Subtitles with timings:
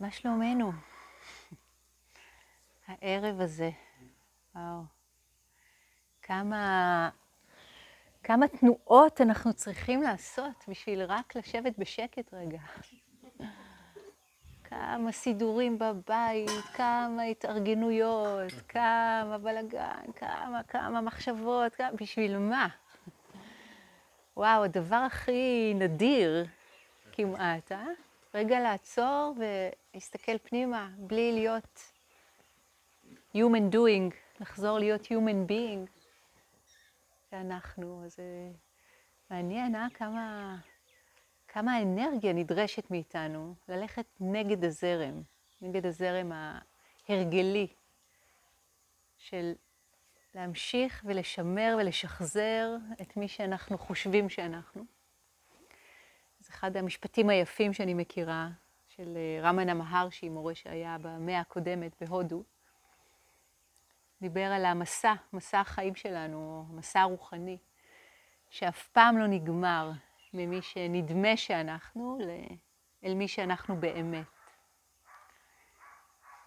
[0.00, 0.72] מה שלומנו?
[2.86, 3.70] הערב הזה,
[4.54, 4.82] וואו.
[6.22, 7.10] כמה,
[8.22, 12.58] כמה תנועות אנחנו צריכים לעשות בשביל רק לשבת בשקט רגע.
[14.64, 22.68] כמה סידורים בבית, כמה התארגנויות, כמה בלאגן, כמה, כמה מחשבות, כמה, בשביל מה?
[24.36, 26.46] וואו, הדבר הכי נדיר
[27.12, 27.86] כמעט, אה?
[28.34, 29.34] רגע לעצור
[29.98, 31.92] ולהסתכל פנימה, בלי להיות
[33.34, 35.90] human doing, לחזור להיות human being
[37.30, 38.04] שאנחנו.
[38.04, 38.16] אז
[39.30, 39.86] מעניין, אה?
[39.94, 40.56] כמה,
[41.48, 45.22] כמה אנרגיה נדרשת מאיתנו ללכת נגד הזרם,
[45.62, 46.32] נגד הזרם
[47.08, 47.66] ההרגלי
[49.16, 49.52] של
[50.34, 54.84] להמשיך ולשמר ולשחזר את מי שאנחנו חושבים שאנחנו.
[56.40, 58.48] זה אחד המשפטים היפים שאני מכירה,
[58.98, 62.42] של אה, רמנה מהרשי, מורה שהיה במאה הקודמת בהודו.
[64.20, 67.58] דיבר על המסע, מסע החיים שלנו, המסע הרוחני,
[68.50, 69.90] שאף פעם לא נגמר
[70.34, 72.18] ממי שנדמה שאנחנו
[73.04, 74.26] אל מי שאנחנו באמת.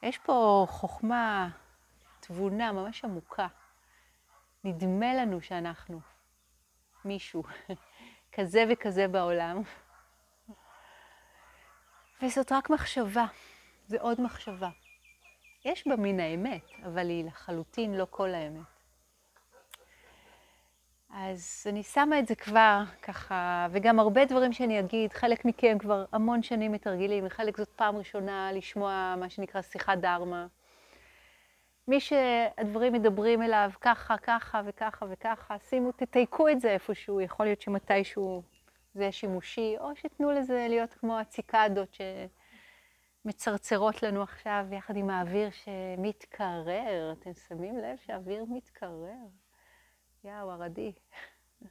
[0.03, 1.49] יש פה חוכמה,
[2.19, 3.47] תבונה ממש עמוקה.
[4.63, 5.99] נדמה לנו שאנחנו
[7.05, 7.43] מישהו
[8.36, 9.61] כזה וכזה בעולם,
[12.23, 13.25] וזאת רק מחשבה,
[13.88, 14.69] זה עוד מחשבה.
[15.66, 18.61] יש בה מן האמת, אבל היא לחלוטין לא כל האמת.
[21.14, 26.05] אז אני שמה את זה כבר ככה, וגם הרבה דברים שאני אגיד, חלק מכם כבר
[26.11, 30.47] המון שנים מתרגלים, וחלק זאת פעם ראשונה לשמוע מה שנקרא שיחת דרמה.
[31.88, 37.61] מי שהדברים מדברים אליו ככה, ככה וככה וככה, שימו, תתייקו את זה איפשהו, יכול להיות
[37.61, 38.44] שמתישהו
[38.94, 41.97] זה שימושי, או שתנו לזה להיות כמו הציקדות
[43.25, 47.14] שמצרצרות לנו עכשיו יחד עם האוויר שמתקרר.
[47.20, 49.27] אתם שמים לב שהאוויר מתקרר?
[50.23, 50.92] יאו, ערדי.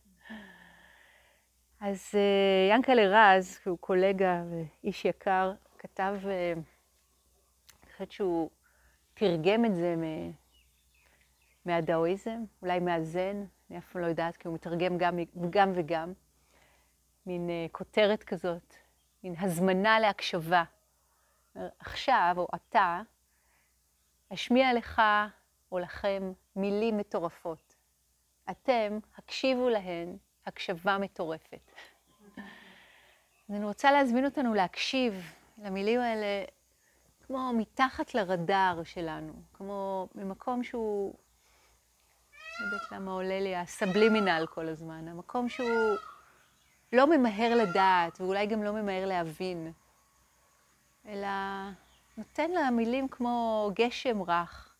[1.80, 3.02] אז uh, ינקלה
[3.36, 6.26] רז, הוא קולגה ואיש יקר, כתב, uh,
[7.84, 8.50] אני חושבת שהוא
[9.14, 9.94] תרגם את זה
[11.64, 15.18] מהדאואיזם, אולי מהזן, אני אף פעם לא יודעת, כי הוא מתרגם גם,
[15.50, 16.12] גם וגם.
[17.26, 18.74] מין uh, כותרת כזאת,
[19.24, 20.64] מין הזמנה להקשבה.
[21.78, 23.00] עכשיו, או אתה,
[24.34, 25.02] אשמיע לך
[25.72, 27.74] או לכם מילים מטורפות.
[28.50, 30.16] אתם, הקשיבו להן
[30.46, 31.72] הקשבה מטורפת.
[33.48, 36.44] אז אני רוצה להזמין אותנו להקשיב למילים האלה
[37.26, 41.14] כמו מתחת לרדאר שלנו, כמו ממקום שהוא,
[42.60, 45.96] לא יודעת למה עולה לי הסבלימינל כל הזמן, המקום שהוא
[46.92, 49.72] לא ממהר לדעת, ואולי גם לא ממהר להבין,
[51.06, 51.28] אלא
[52.16, 54.74] נותן לה מילים כמו גשם רך,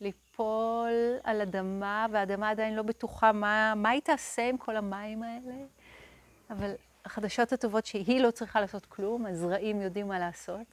[0.00, 5.54] ליפול על אדמה, והאדמה עדיין לא בטוחה מה, מה היא תעשה עם כל המים האלה,
[6.50, 6.74] אבל
[7.04, 10.66] החדשות הטובות שהיא לא צריכה לעשות כלום, הזרעים יודעים מה לעשות.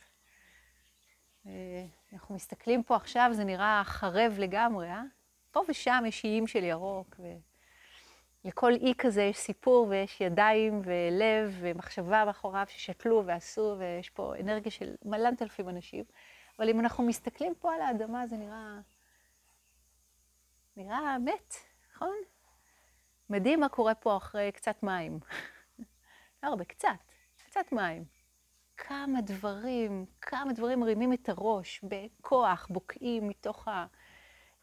[1.45, 5.03] אה, אנחנו מסתכלים פה עכשיו, זה נראה חרב לגמרי, אה?
[5.51, 7.15] פה ושם יש איים של ירוק,
[8.47, 14.71] ולכל אי כזה יש סיפור ויש ידיים ולב ומחשבה מאחוריו ששתלו ועשו, ויש פה אנרגיה
[14.71, 16.03] של מלנת אלפים אנשים.
[16.59, 18.79] אבל אם אנחנו מסתכלים פה על האדמה, זה נראה...
[20.77, 21.53] נראה מת,
[21.93, 22.15] נכון?
[23.29, 25.19] מדהים מה קורה פה אחרי קצת מים.
[26.43, 26.89] לא הרבה, קצת,
[27.45, 28.05] קצת מים.
[28.77, 33.67] כמה דברים, כמה דברים מרימים את הראש בכוח, בוקעים מתוך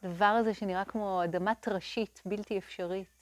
[0.03, 3.14] הדבר הזה שנראה כמו אדמה טרשית, בלתי אפשרית.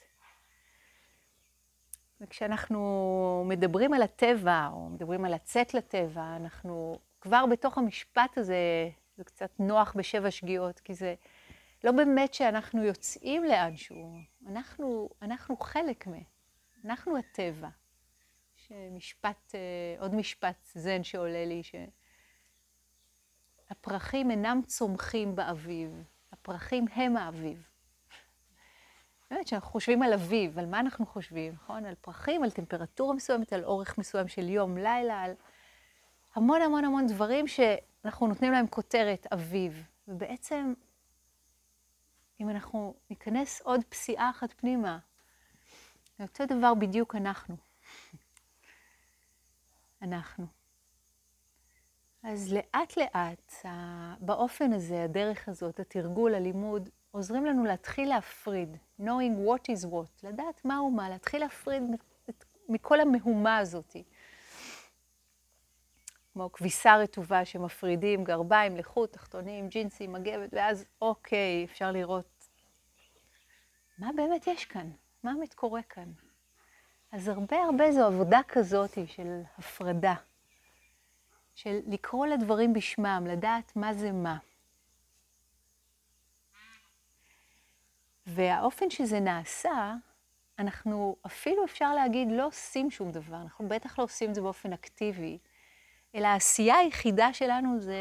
[2.21, 9.23] וכשאנחנו מדברים על הטבע, או מדברים על לצאת לטבע, אנחנו כבר בתוך המשפט הזה, זה
[9.23, 11.15] קצת נוח בשבע שגיאות, כי זה
[11.83, 14.13] לא באמת שאנחנו יוצאים לאנשהו,
[14.47, 16.11] אנחנו, אנחנו חלק מ...
[16.85, 17.69] אנחנו הטבע.
[18.57, 21.61] יש משפט, אה, עוד משפט זן שעולה לי,
[23.69, 27.72] שהפרחים אינם צומחים באביב, הפרחים הם האביב.
[29.33, 31.85] באמת, כשאנחנו חושבים על אביב, על מה אנחנו חושבים, נכון?
[31.85, 35.33] על פרחים, על טמפרטורה מסוימת, על אורך מסוים של יום, לילה, על
[36.35, 39.83] המון המון המון דברים שאנחנו נותנים להם כותרת אביב.
[40.07, 40.73] ובעצם,
[42.39, 44.97] אם אנחנו ניכנס עוד פסיעה אחת פנימה,
[46.17, 47.55] זה אותו דבר בדיוק אנחנו.
[50.01, 50.45] אנחנו.
[52.23, 53.65] אז לאט לאט,
[54.19, 60.65] באופן הזה, הדרך הזאת, התרגול, הלימוד, עוזרים לנו להתחיל להפריד, knowing what is what, לדעת
[60.65, 61.83] מהו מה, להתחיל להפריד
[62.69, 63.95] מכל המהומה הזאת.
[66.33, 72.49] כמו כביסה רטובה שמפרידים גרביים, לחוט, תחתונים, ג'ינסים, מגבת, ואז אוקיי, אפשר לראות
[73.97, 74.89] מה באמת יש כאן,
[75.23, 76.11] מה באמת קורה כאן.
[77.11, 80.15] אז הרבה הרבה זו עבודה כזאת של הפרדה,
[81.55, 84.37] של לקרוא לדברים בשמם, לדעת מה זה מה.
[88.27, 89.93] והאופן שזה נעשה,
[90.59, 94.73] אנחנו אפילו אפשר להגיד לא עושים שום דבר, אנחנו בטח לא עושים את זה באופן
[94.73, 95.37] אקטיבי,
[96.15, 97.95] אלא העשייה היחידה שלנו זה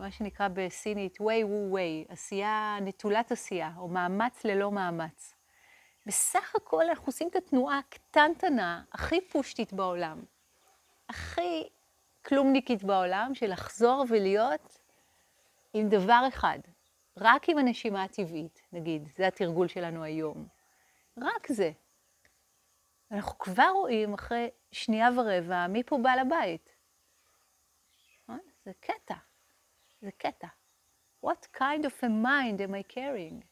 [0.00, 5.34] מה שנקרא בסינית way wu way, עשייה נטולת עשייה, או מאמץ ללא מאמץ.
[6.06, 10.22] בסך הכל אנחנו עושים את התנועה הקטנטנה, הכי פושטית בעולם,
[11.08, 11.68] הכי
[12.26, 14.78] כלומניקית בעולם, של לחזור ולהיות
[15.74, 16.58] עם דבר אחד,
[17.20, 20.48] רק עם הנשימה הטבעית, נגיד, זה התרגול שלנו היום.
[21.16, 21.70] רק זה.
[23.10, 26.74] אנחנו כבר רואים אחרי שנייה ורבע מי פה בעל הבית.
[28.30, 28.34] אה?
[28.64, 29.14] זה קטע,
[30.00, 30.46] זה קטע.
[31.24, 33.44] What kind of a mind am I carrying?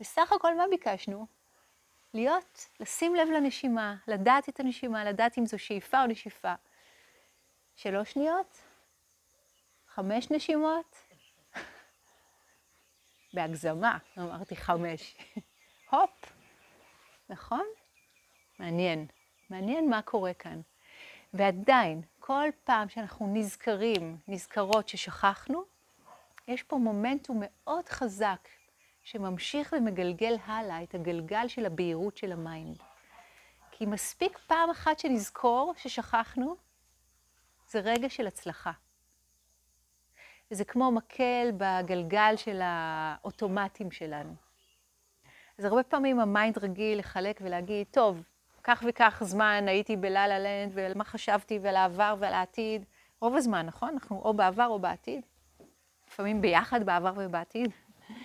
[0.00, 1.26] בסך הכל מה ביקשנו?
[2.14, 6.54] להיות, לשים לב לנשימה, לדעת את הנשימה, לדעת אם זו שאיפה או נשיפה.
[7.76, 8.58] שלוש שניות?
[9.86, 11.07] חמש נשימות?
[13.38, 15.16] בהגזמה, אמרתי חמש.
[15.90, 16.32] הופ,
[17.30, 17.64] נכון?
[18.58, 19.06] מעניין.
[19.50, 20.60] מעניין מה קורה כאן.
[21.34, 25.62] ועדיין, כל פעם שאנחנו נזכרים, נזכרות ששכחנו,
[26.48, 28.48] יש פה מומנטום מאוד חזק
[29.02, 32.82] שממשיך ומגלגל הלאה את הגלגל של הבהירות של המיינד.
[33.70, 36.56] כי מספיק פעם אחת שנזכור ששכחנו,
[37.68, 38.72] זה רגע של הצלחה.
[40.50, 44.34] וזה כמו מקל בגלגל של האוטומטים שלנו.
[45.58, 48.22] אז הרבה פעמים המיינד רגיל לחלק ולהגיד, טוב,
[48.64, 52.84] כך וכך זמן הייתי ב לה-לה לנד, ועל מה חשבתי, ועל העבר ועל העתיד.
[53.20, 53.88] רוב הזמן, נכון?
[53.88, 55.20] אנחנו או בעבר או בעתיד.
[56.08, 57.70] לפעמים ביחד בעבר ובעתיד.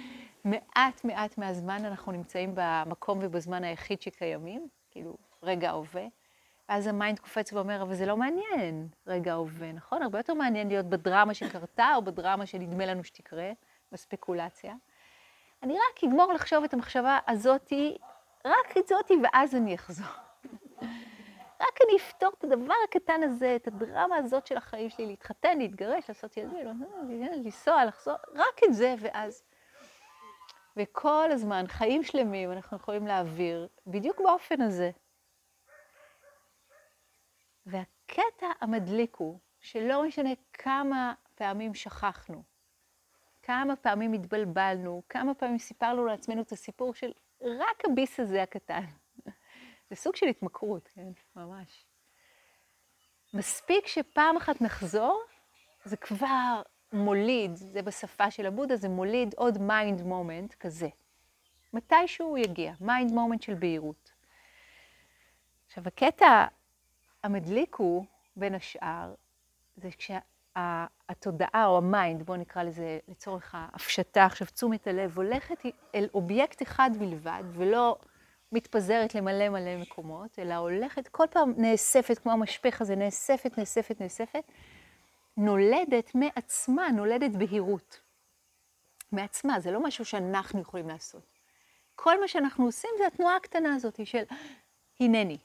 [0.46, 6.06] מעט מעט מהזמן אנחנו נמצאים במקום ובזמן היחיד שקיימים, כאילו רגע ההווה.
[6.69, 10.04] ואז המיינד קופץ ואומר, אבל זה לא מעניין רגע ההווה, נכון?
[10.04, 13.51] הרבה יותר מעניין להיות בדרמה שקרתה, או בדרמה שנדמה לנו שתקרה,
[13.92, 14.74] בספקולציה.
[15.63, 17.98] אני רק אגמור לחשוב את המחשבה הזאתי,
[18.45, 20.07] רק את זאתי, ואז אני אחזור.
[21.62, 26.09] רק אני אפתור את הדבר הקטן הזה, את הדרמה הזאת של החיים שלי, להתחתן, להתגרש,
[26.09, 26.83] לעשות ילדים,
[27.33, 29.44] לנסוע, לחזור, רק את זה, ואז...
[30.77, 34.92] וכל הזמן, חיים שלמים, אנחנו יכולים להעביר בדיוק באופן הזה.
[37.65, 42.44] והקטע המדליק הוא שלא משנה כמה פעמים שכחנו,
[43.44, 47.12] כמה פעמים התבלבלנו, כמה פעמים סיפרנו לעצמנו את הסיפור של
[47.42, 48.83] רק הביס הזה הקטן.
[49.89, 51.12] זה סוג של התמכרות, כן?
[51.36, 51.86] ממש.
[53.33, 55.24] מספיק שפעם אחת נחזור,
[55.86, 56.62] זה כבר
[56.94, 60.89] מוליד, זה בשפה של הבודה, זה מוליד עוד mind moment כזה.
[61.74, 64.12] מתישהו הוא יגיע, mind moment של בהירות.
[65.66, 66.45] עכשיו, הקטע
[67.24, 68.06] המדליק הוא,
[68.36, 69.14] בין השאר,
[69.78, 75.64] זה כשהתודעה או המיינד, בואו נקרא לזה לצורך ההפשטה, עכשיו תשומת הלב, הולכת
[75.96, 77.98] אל אובייקט אחד בלבד, ולא
[78.52, 84.44] מתפזרת למלא מלא מקומות, אלא הולכת, כל פעם נאספת, כמו המשפך הזה, נאספת, נאספת, נאספת,
[85.38, 88.00] נולדת מעצמה, נולדת בהירות.
[89.12, 91.24] מעצמה, זה לא משהו שאנחנו יכולים לעשות.
[91.95, 94.24] כל מה שאנחנו עושים זה התנועה הקטנה הזאת של
[95.00, 95.38] הנני.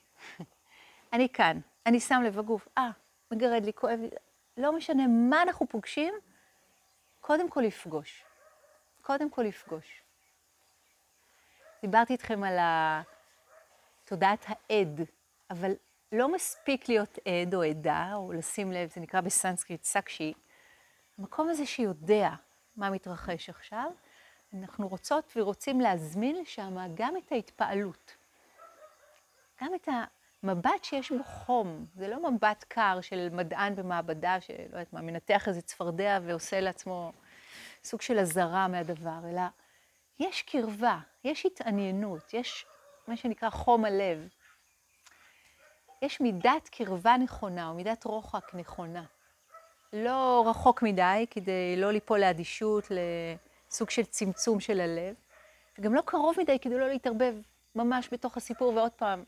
[1.12, 2.90] אני כאן, אני שם לב בגוף, אה,
[3.30, 4.09] מגרד לי, כואב לי,
[4.57, 6.14] לא משנה מה אנחנו פוגשים,
[7.21, 8.25] קודם כל לפגוש.
[9.02, 10.02] קודם כל לפגוש.
[11.83, 12.59] דיברתי איתכם על
[14.04, 15.00] תודעת העד,
[15.50, 15.73] אבל
[16.12, 20.33] לא מספיק להיות עד או עדה, או לשים לב, זה נקרא בסנסקריט סקשי,
[21.18, 22.30] המקום הזה שיודע
[22.76, 23.90] מה מתרחש עכשיו,
[24.54, 28.16] אנחנו רוצות ורוצים להזמין לשם גם את ההתפעלות,
[29.62, 29.88] גם את
[30.42, 31.87] המבט שיש בו חום.
[31.95, 37.12] זה לא מבט קר של מדען במעבדה, שלא יודעת מה, מנתח איזה צפרדע ועושה לעצמו
[37.85, 39.42] סוג של אזהרה מהדבר, אלא
[40.21, 42.66] יש קרבה, יש התעניינות, יש
[43.09, 44.28] מה שנקרא חום הלב.
[46.02, 49.04] יש מידת קרבה נכונה, או מידת רוחק נכונה.
[49.92, 55.14] לא רחוק מדי, כדי לא ליפול לאדישות, לסוג של צמצום של הלב,
[55.78, 57.35] וגם לא קרוב מדי, כדי לא להתערבב
[57.75, 59.25] ממש בתוך הסיפור, ועוד פעם,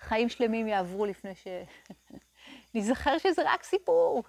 [0.00, 1.32] חיים שלמים יעברו לפני
[2.74, 4.22] שנזכר שזה רק סיפור.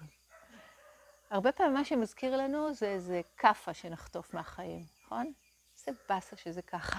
[1.30, 5.32] הרבה פעמים מה שמזכיר לנו זה איזה כאפה שנחטוף מהחיים, נכון?
[5.78, 6.98] איזה באסה שזה ככה.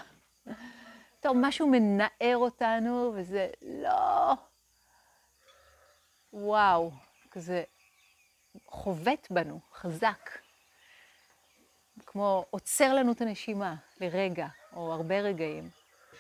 [1.20, 4.34] טוב, משהו מנער אותנו, וזה לא...
[6.34, 6.92] וואו,
[7.32, 7.64] כזה
[8.66, 10.30] חובט בנו חזק,
[12.06, 15.70] כמו עוצר לנו את הנשימה לרגע, או הרבה רגעים.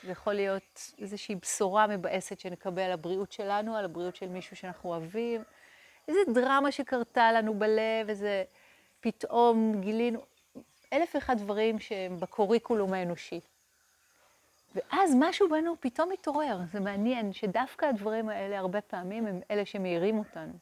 [0.03, 4.89] זה יכול להיות איזושהי בשורה מבאסת שנקבל על הבריאות שלנו, על הבריאות של מישהו שאנחנו
[4.89, 5.43] אוהבים.
[6.07, 8.43] איזו דרמה שקרתה לנו בלב, איזה
[8.99, 10.21] פתאום גילינו
[10.93, 13.39] אלף ואחד דברים שהם ב curriculum האנושי.
[14.75, 16.57] ואז משהו בנו פתאום מתעורר.
[16.71, 20.53] זה מעניין שדווקא הדברים האלה הרבה פעמים הם אלה שמאירים אותנו.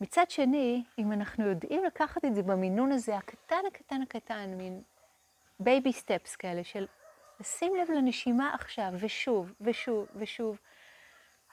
[0.00, 4.82] מצד שני, אם אנחנו יודעים לקחת את זה במינון הזה, הקטן, הקטן, הקטן, מין
[5.60, 6.86] baby steps כאלה, של
[7.40, 10.58] לשים לב לנשימה עכשיו, ושוב, ושוב, ושוב,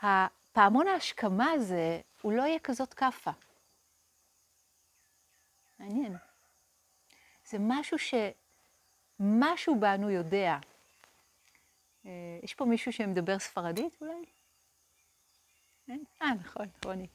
[0.02, 3.32] הפעמון ההשכמה הזה, הוא לא יהיה כזאת כאפה.
[5.80, 6.16] מעניין.
[7.46, 10.58] זה משהו שמשהו בנו יודע.
[12.06, 12.12] אה,
[12.44, 14.26] יש פה מישהו שמדבר ספרדית אולי?
[15.88, 16.04] אין?
[16.22, 17.08] אה, נכון, רוני.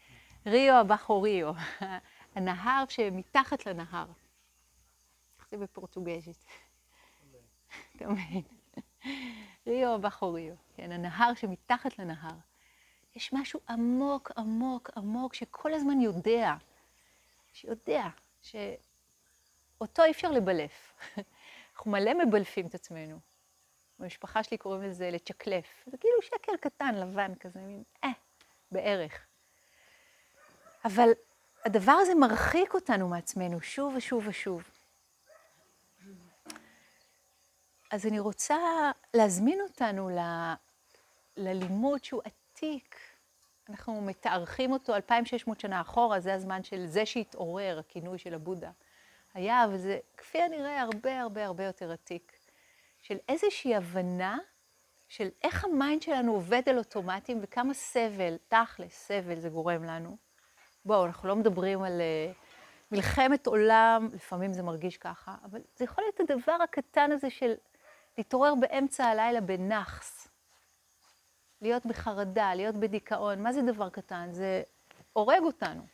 [0.47, 1.53] ריו אבחו ריו,
[2.35, 4.07] הנהר שמתחת לנהר.
[5.51, 6.45] זה בפורטוגזית?
[8.07, 8.43] מבין?
[9.67, 12.35] ריו אבחו ריו, כן, הנהר שמתחת לנהר.
[13.17, 16.55] יש משהו עמוק, עמוק, עמוק, שכל הזמן יודע,
[17.53, 18.09] שיודע,
[18.43, 20.95] שאותו אי אפשר לבלף.
[21.77, 23.19] אנחנו מלא מבלפים את עצמנו.
[23.99, 25.85] במשפחה שלי קוראים לזה לצ'קלף.
[25.87, 28.11] זה כאילו שקל קטן, לבן כזה, מין אה,
[28.73, 29.27] בערך.
[30.85, 31.09] אבל
[31.65, 34.63] הדבר הזה מרחיק אותנו מעצמנו שוב ושוב ושוב.
[37.91, 38.57] אז אני רוצה
[39.15, 40.19] להזמין אותנו ל...
[41.37, 42.97] ללימוד שהוא עתיק.
[43.69, 48.71] אנחנו מתארכים אותו 2,600 שנה אחורה, זה הזמן של זה שהתעורר, הכינוי של הבודה.
[49.35, 52.33] היה, וזה כפי הנראה הרבה הרבה הרבה יותר עתיק.
[53.03, 54.39] של איזושהי הבנה
[55.09, 60.17] של איך המיינד שלנו עובד על אוטומטים וכמה סבל, תכלס, סבל זה גורם לנו.
[60.85, 62.35] בואו, אנחנו לא מדברים על אה,
[62.93, 67.55] מלחמת עולם, לפעמים זה מרגיש ככה, אבל זה יכול להיות הדבר הקטן הזה של
[68.19, 70.29] להתעורר באמצע הלילה בנאחס,
[71.63, 73.43] להיות בחרדה, להיות בדיכאון.
[73.43, 74.29] מה זה דבר קטן?
[74.33, 74.63] זה
[75.13, 75.87] הורג אותנו.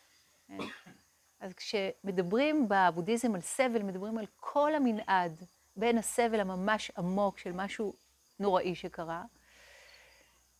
[1.40, 5.42] אז כשמדברים בבודהיזם על סבל, מדברים על כל המנעד
[5.76, 7.94] בין הסבל הממש עמוק של משהו
[8.38, 9.22] נוראי שקרה,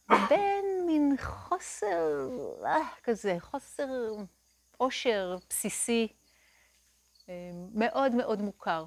[0.08, 2.28] בין מין חוסר,
[2.64, 3.88] אה, כזה, חוסר
[4.76, 6.08] עושר בסיסי
[7.28, 8.84] אה, מאוד מאוד מוכר.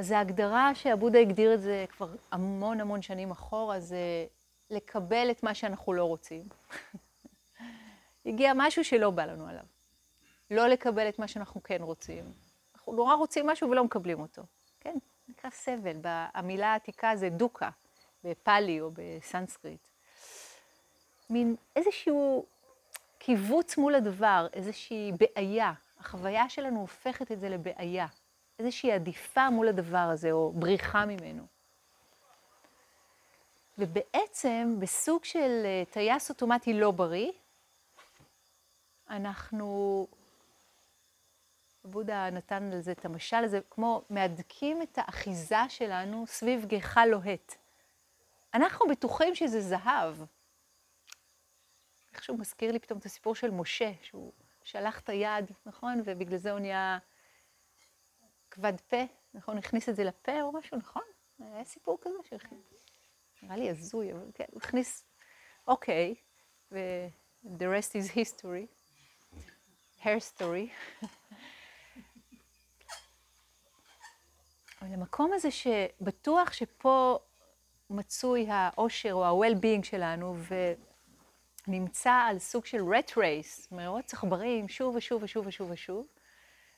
[0.00, 4.26] אז ההגדרה שעבודה הגדיר את זה כבר המון המון שנים אחורה, זה
[4.70, 6.42] לקבל את מה שאנחנו לא רוצים.
[8.26, 9.62] הגיע משהו שלא בא לנו עליו.
[10.50, 12.32] לא לקבל את מה שאנחנו כן רוצים.
[12.74, 14.42] אנחנו נורא רוצים משהו ולא מקבלים אותו.
[14.80, 15.96] כן, נקרא סבל.
[16.04, 17.70] המילה העתיקה זה דוקה,
[18.24, 19.88] בפאלי או בסנסקריט.
[21.30, 22.44] מין איזשהו
[23.18, 25.72] קיבוץ מול הדבר, איזושהי בעיה.
[25.98, 28.06] החוויה שלנו הופכת את זה לבעיה.
[28.60, 31.46] איזושהי עדיפה מול הדבר הזה, או בריחה ממנו.
[33.78, 37.32] ובעצם, בסוג של אה, טייס אוטומטי לא בריא,
[39.10, 40.06] אנחנו,
[41.84, 47.54] בודה נתן לזה את המשל הזה, כמו מהדקים את האחיזה שלנו סביב גחל לוהט.
[48.54, 50.14] אנחנו בטוחים שזה זהב.
[52.12, 56.02] איכשהו מזכיר לי פתאום את הסיפור של משה, שהוא שלח את היד, נכון?
[56.04, 56.98] ובגלל זה הוא נהיה
[58.50, 59.04] כבד פה,
[59.34, 59.58] נכון?
[59.58, 61.02] הכניס את זה לפה או משהו, נכון?
[61.38, 62.86] היה סיפור כזה שהכניס.
[63.42, 65.04] נראה לי הזוי, אבל כן, הוא הכניס,
[65.66, 66.14] אוקיי,
[66.72, 68.66] ו-the rest is history,
[70.02, 70.70] hair story.
[74.82, 77.18] אבל המקום הזה שבטוח שפה
[77.90, 80.36] מצוי האושר או ה-well-being שלנו,
[81.66, 86.06] ונמצא על סוג של rat race, מרוץ עכברים, שוב ושוב ושוב ושוב ושוב,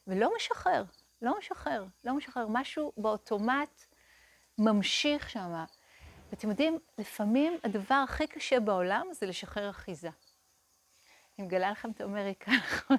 [0.07, 0.85] ולא משחרר,
[1.23, 2.47] לא משחרר, לא משחרר.
[2.49, 3.85] משהו באוטומט
[4.59, 5.65] ממשיך שם.
[6.31, 10.11] ואתם יודעים, לפעמים הדבר הכי קשה בעולם זה לשחרר אחיזה.
[11.39, 12.97] אני מגלה לכם את אמריקה, נכון?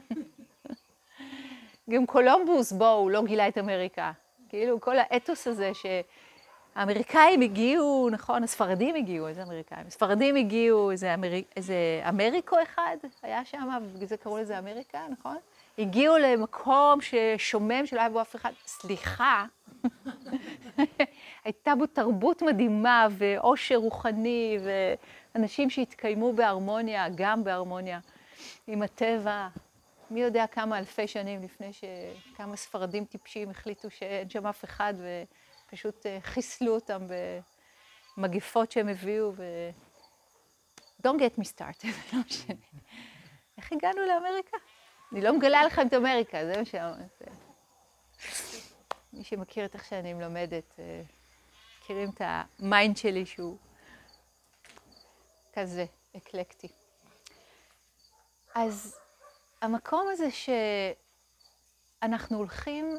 [1.90, 4.12] גם קולומבוס, בואו, הוא לא גילה את אמריקה.
[4.50, 9.88] כאילו, כל האתוס הזה שהאמריקאים הגיעו, נכון, הספרדים הגיעו, איזה אמריקאים?
[9.88, 11.30] הספרדים הגיעו, איזה, אמר...
[11.56, 15.38] איזה אמריקו אחד היה שם, ובגלל זה קראו לזה אמריקה, נכון?
[15.78, 18.52] הגיעו למקום ששומם, שלא היה בו אף אחד.
[18.66, 19.46] סליחה,
[21.46, 24.58] הייתה בו תרבות מדהימה ועושר רוחני
[25.36, 28.00] ואנשים שהתקיימו בהרמוניה, גם בהרמוניה
[28.68, 29.48] עם הטבע.
[30.12, 34.94] מי יודע כמה אלפי שנים לפני שכמה ספרדים טיפשים החליטו שאין שם אף אחד
[35.70, 37.02] ופשוט אה, חיסלו אותם
[38.18, 39.34] במגפות שהם הביאו
[41.08, 42.56] don't get me started, לא משנה.
[43.58, 44.58] איך הגענו לאמריקה?
[45.14, 47.22] אני לא מגלה לכם את אמריקה, זה מה שאמרת.
[49.14, 51.02] מי שמכיר את איך שאני מלמדת, אה,
[51.82, 52.22] מכירים את
[52.60, 53.58] המיינד שלי שהוא
[55.54, 55.86] כזה,
[56.18, 56.68] אקלקטי.
[58.56, 59.00] אז
[59.62, 60.28] המקום הזה
[62.02, 62.98] שאנחנו הולכים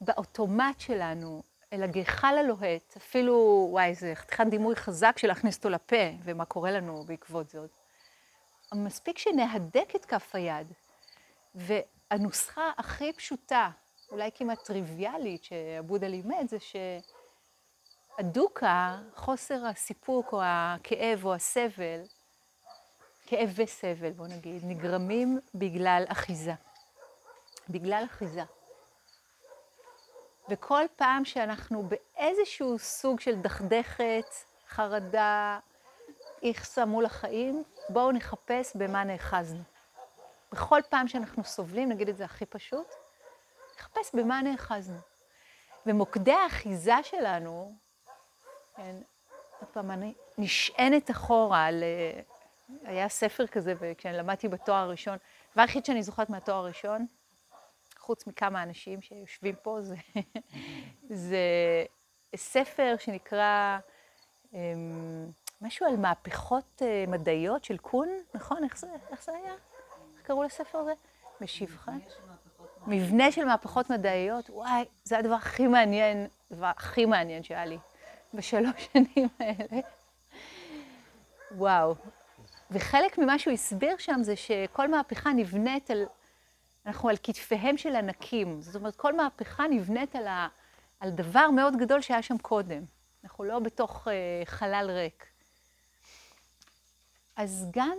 [0.00, 6.10] באוטומט שלנו אל הגחל הלוהט, אפילו, וואי, זה חתיכת דימוי חזק של להכניס אותו לפה,
[6.24, 7.70] ומה קורה לנו בעקבות זאת.
[8.74, 10.72] מספיק שנהדק את כף היד,
[11.54, 13.70] והנוסחה הכי פשוטה,
[14.10, 16.56] אולי כמעט טריוויאלית, שעבודה לימד, זה
[18.18, 22.00] שהדוקה, חוסר הסיפוק או הכאב או הסבל,
[23.26, 26.54] כאב וסבל, בוא נגיד, נגרמים בגלל אחיזה.
[27.68, 28.42] בגלל אחיזה.
[30.48, 34.34] וכל פעם שאנחנו באיזשהו סוג של דכדכת,
[34.68, 35.58] חרדה,
[36.42, 39.71] איכסה מול החיים, בואו נחפש במה נאחזנו.
[40.52, 42.86] בכל פעם שאנחנו סובלים, נגיד את זה הכי פשוט,
[43.76, 44.98] נחפש במה נאחזנו.
[45.86, 47.74] ומוקדי האחיזה שלנו,
[48.76, 48.96] כן,
[49.60, 51.82] עוד פעם, אני נשענת אחורה על...
[51.82, 52.20] אה,
[52.84, 55.18] היה ספר כזה, וכשאני למדתי בתואר הראשון,
[55.50, 57.06] הדבר היחיד שאני זוכרת מהתואר הראשון,
[57.98, 59.94] חוץ מכמה אנשים שיושבים פה, זה,
[61.28, 61.38] זה
[62.36, 63.78] ספר שנקרא
[64.52, 64.56] um,
[65.60, 68.64] משהו על מהפכות uh, מדעיות של קון, נכון?
[68.64, 69.54] איך זה, איך זה היה?
[70.22, 70.92] קראו לספר הזה?
[71.40, 71.88] משיבך?
[72.86, 74.50] מבנה של מהפכות מדעיות.
[74.50, 77.78] וואי, זה הדבר הכי מעניין, הדבר הכי מעניין שהיה לי
[78.34, 79.80] בשלוש שנים האלה.
[81.50, 81.94] וואו.
[82.70, 86.04] וחלק ממה שהוא הסביר שם זה שכל מהפכה נבנית על
[86.86, 88.62] אנחנו על כתפיהם של ענקים.
[88.62, 90.48] זאת אומרת, כל מהפכה נבנית על, ה,
[91.00, 92.84] על דבר מאוד גדול שהיה שם קודם.
[93.24, 94.10] אנחנו לא בתוך uh,
[94.44, 95.26] חלל ריק.
[97.36, 97.98] אז גם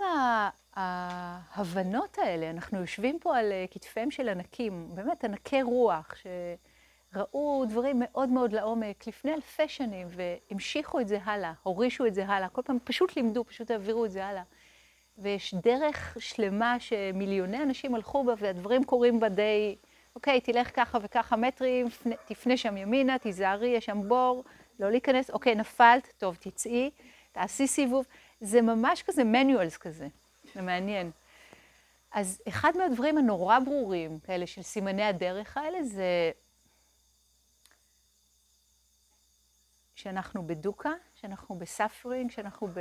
[0.76, 6.14] ההבנות האלה, אנחנו יושבים פה על uh, כתפיהם של ענקים, באמת ענקי רוח,
[7.14, 12.26] שראו דברים מאוד מאוד לעומק לפני אלפי שנים, והמשיכו את זה הלאה, הורישו את זה
[12.26, 14.44] הלאה, כל פעם פשוט לימדו, פשוט העבירו את זה הלאה.
[15.18, 19.76] ויש דרך שלמה שמיליוני אנשים הלכו בה, והדברים קורים בה די,
[20.16, 21.88] אוקיי, תלך ככה וככה מטרים,
[22.26, 24.44] תפנה שם ימינה, תיזהרי, יש שם בור,
[24.80, 26.90] לא להיכנס, אוקיי, נפלת, טוב, תצאי,
[27.32, 28.06] תעשי סיבוב.
[28.42, 30.08] זה ממש כזה manuals כזה,
[30.54, 31.12] זה מעניין.
[32.12, 36.32] אז אחד מהדברים הנורא ברורים, כאלה של סימני הדרך האלה, זה
[39.96, 42.80] שאנחנו בדוקה, שאנחנו ב suffering, שאנחנו ב...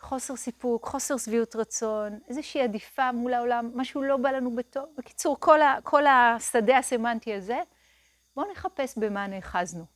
[0.00, 4.84] חוסר סיפוק, חוסר שביעות רצון, איזושהי הדיפה מול העולם, משהו לא בא לנו בטוב.
[4.98, 7.58] בקיצור, כל, ה, כל השדה הסמנטי הזה,
[8.36, 9.95] בואו נחפש במה נאחזנו.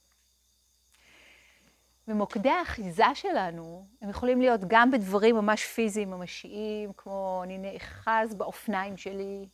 [2.11, 8.97] ומוקדי האחיזה שלנו, הם יכולים להיות גם בדברים ממש פיזיים, ממשיים, כמו אני נאחז באופניים
[8.97, 9.47] שלי,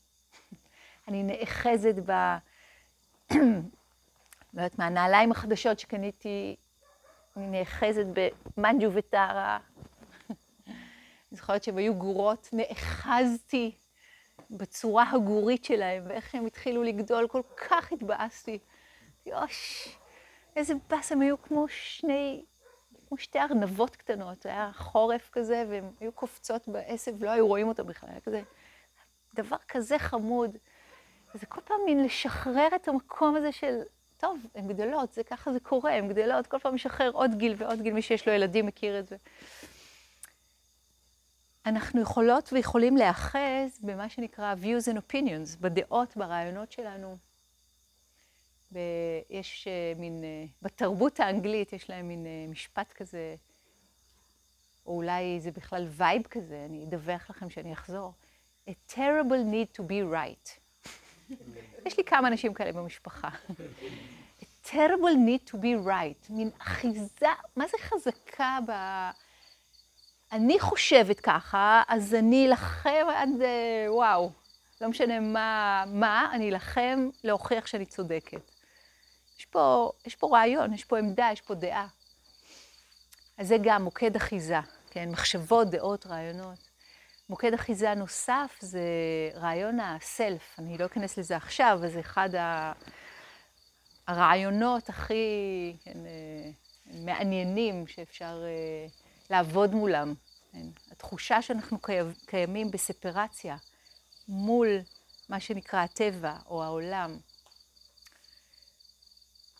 [1.08, 2.12] אני נאחזת ב...
[3.34, 3.38] לא
[4.54, 6.56] יודעת מה, הנעליים החדשות שקניתי,
[7.36, 8.06] אני נאחזת
[8.56, 9.58] במנג'ו וטרה,
[10.28, 13.72] אני זוכרת שהן היו גורות, נאחזתי
[14.50, 18.58] בצורה הגורית שלהן, ואיך הן התחילו לגדול, כל כך התבאסתי.
[19.26, 19.88] יוש,
[20.56, 22.44] איזה באס, הם היו כמו שני,
[23.08, 27.86] כמו שתי ארנבות קטנות, היה חורף כזה, והן היו קופצות בעשב, לא היו רואים אותם
[27.86, 28.42] בכלל, היה כזה,
[29.34, 30.56] דבר כזה חמוד.
[31.34, 33.80] וזה כל פעם מין לשחרר את המקום הזה של,
[34.16, 37.80] טוב, הן גדלות, זה ככה זה קורה, הן גדלות, כל פעם משחרר עוד גיל ועוד
[37.80, 39.16] גיל, מי שיש לו ילדים מכיר את זה.
[41.66, 47.16] אנחנו יכולות ויכולים להיאחז במה שנקרא views and opinions, בדעות, ברעיונות שלנו.
[49.30, 53.34] יש אה, מין, אה, בתרבות האנגלית יש להם מין אה, משפט כזה,
[54.86, 58.12] או אולי זה בכלל וייב כזה, אני אדווח לכם שאני אחזור.
[58.70, 60.58] A terrible need to be right.
[61.86, 63.28] יש לי כמה אנשים כאלה במשפחה.
[64.40, 66.32] A terrible need to be right.
[66.32, 67.26] מין אחיזה,
[67.56, 68.72] מה זה חזקה ב...
[70.32, 73.28] אני חושבת ככה, אז אני אלחם עד,
[73.88, 74.30] וואו,
[74.80, 78.55] לא משנה מה, מה, אני אלחם להוכיח שאני צודקת.
[79.38, 81.86] יש פה, יש פה רעיון, יש פה עמדה, יש פה דעה.
[83.38, 85.08] אז זה גם מוקד אחיזה, כן?
[85.10, 86.58] מחשבות, דעות, רעיונות.
[87.28, 88.80] מוקד אחיזה נוסף זה
[89.34, 90.54] רעיון הסלף.
[90.58, 92.28] אני לא אכנס לזה עכשיו, אבל זה אחד
[94.06, 96.50] הרעיונות הכי כן, אה,
[96.86, 98.86] מעניינים שאפשר אה,
[99.30, 100.14] לעבוד מולם.
[100.52, 100.66] כן?
[100.90, 101.78] התחושה שאנחנו
[102.26, 103.56] קיימים בספרציה
[104.28, 104.68] מול
[105.28, 107.18] מה שנקרא הטבע או העולם.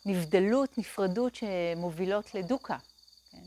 [0.07, 2.77] נבדלות, נפרדות שמובילות לדוקה.
[3.31, 3.43] כן?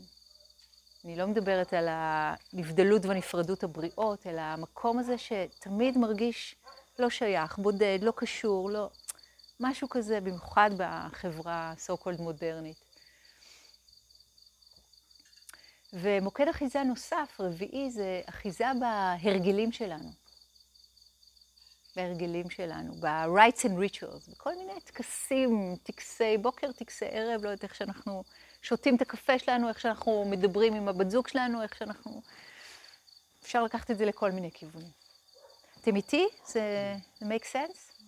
[1.05, 6.55] אני לא מדברת על הנבדלות והנפרדות הבריאות, אלא המקום הזה שתמיד מרגיש
[6.99, 8.89] לא שייך, בודד, לא קשור, לא...
[9.59, 12.85] משהו כזה, במיוחד בחברה so called מודרנית.
[15.93, 20.20] ומוקד אחיזה נוסף, רביעי, זה אחיזה בהרגלים שלנו.
[21.95, 27.75] בהרגלים שלנו, ב-rights and rituals, בכל מיני טקסים, טקסי בוקר, טקסי ערב, לא יודעת איך
[27.75, 28.23] שאנחנו
[28.61, 32.21] שותים את הקפה שלנו, איך שאנחנו מדברים עם הבת זוג שלנו, איך שאנחנו...
[33.43, 34.91] אפשר לקחת את זה לכל מיני כיוונים.
[35.81, 36.27] אתם איתי?
[36.45, 38.03] זה make sense?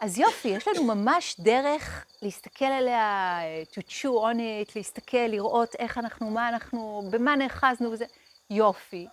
[0.00, 3.40] אז יופי, יש לנו ממש דרך להסתכל עליה,
[3.72, 8.04] to chew on it, להסתכל, לראות איך אנחנו, מה אנחנו, במה נאחזנו וזה.
[8.50, 9.06] יופי.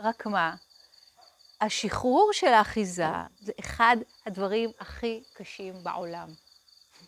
[0.00, 0.54] רק מה?
[1.60, 3.04] השחרור של האחיזה
[3.40, 6.28] זה אחד הדברים הכי קשים בעולם.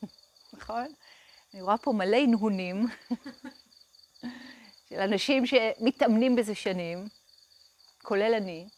[0.52, 0.86] נכון?
[1.54, 2.86] אני רואה פה מלא הנהונים
[4.88, 7.08] של אנשים שמתאמנים בזה שנים,
[8.02, 8.68] כולל אני.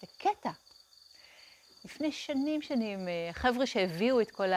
[0.00, 0.50] זה קטע.
[1.84, 4.48] לפני שנים שנים, אה, חבר'ה שהביאו את כל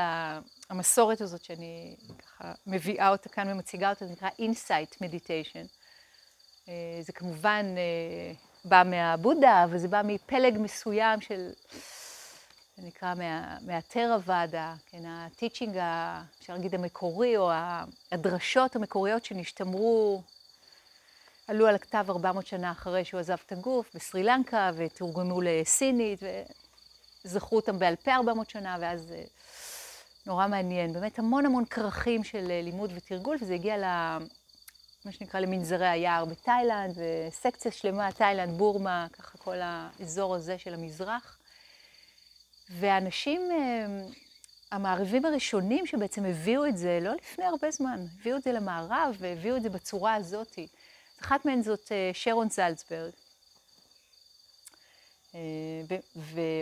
[0.69, 5.67] המסורת הזאת, שאני ככה מביאה אותה כאן ומציגה אותה, זה נקרא Insight Meditation.
[6.67, 8.33] אה, זה כמובן אה,
[8.65, 11.49] בא מהבודה, וזה בא מפלג מסוים של,
[12.77, 14.17] זה נקרא מה, מהתרא
[14.85, 15.77] כן, הטיצ'ינג,
[16.39, 17.51] אפשר להגיד המקורי, או
[18.11, 20.21] הדרשות המקוריות שנשתמרו,
[21.47, 26.19] עלו על הכתב 400 שנה אחרי שהוא עזב את הגוף, בסרי לנקה, ותורגמו לסינית,
[27.25, 29.13] וזכרו אותם בעל פה 400 שנה, ואז
[30.25, 30.93] נורא מעניין.
[30.93, 33.83] באמת המון המון כרכים של לימוד ותרגול, וזה הגיע ל...
[35.05, 41.37] מה שנקרא למנזרי היער בתאילנד, וסקציה שלמה, תאילנד, בורמה, ככה כל האזור הזה של המזרח.
[42.69, 43.85] ואנשים, אה,
[44.71, 49.57] המערבים הראשונים שבעצם הביאו את זה, לא לפני הרבה זמן, הביאו את זה למערב והביאו
[49.57, 50.59] את זה בצורה הזאת.
[51.21, 53.11] אחת מהן זאת אה, שרון זלצברג,
[55.35, 55.39] אה,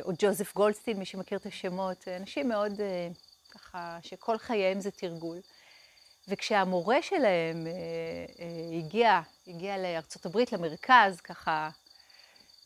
[0.02, 2.73] או ג'וזף גולדסטין, מי שמכיר את השמות, אנשים מאוד
[3.52, 5.38] ככה, שכל חייהם זה תרגול.
[6.29, 7.71] וכשהמורה שלהם אה,
[8.39, 11.69] אה, הגיע, הגיע לארצות הברית, למרכז, ככה,